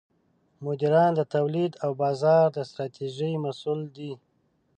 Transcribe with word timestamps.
مدیران 0.65 1.11
د 1.15 1.21
تولید 1.35 1.71
او 1.83 1.91
بازار 2.01 2.45
د 2.55 2.57
ستراتیژۍ 2.69 3.33
مسوول 3.43 3.81
دي. 3.95 4.11